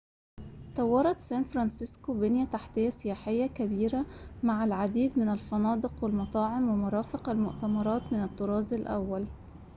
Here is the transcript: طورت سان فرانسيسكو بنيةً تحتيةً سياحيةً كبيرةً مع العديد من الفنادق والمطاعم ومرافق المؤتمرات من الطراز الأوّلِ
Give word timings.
طورت 0.75 1.19
سان 1.21 1.43
فرانسيسكو 1.43 2.13
بنيةً 2.13 2.45
تحتيةً 2.45 2.89
سياحيةً 2.89 3.47
كبيرةً 3.47 4.05
مع 4.43 4.63
العديد 4.63 5.19
من 5.19 5.29
الفنادق 5.29 6.03
والمطاعم 6.03 6.69
ومرافق 6.69 7.29
المؤتمرات 7.29 8.13
من 8.13 8.23
الطراز 8.23 8.73
الأوّلِ 8.73 9.27